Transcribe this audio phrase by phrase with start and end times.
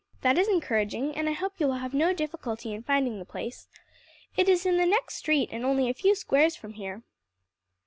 [0.21, 3.67] "That is encouraging, and I hope you will have no difficulty in finding the place.
[4.35, 7.03] It is in the next street and only a few squares from here."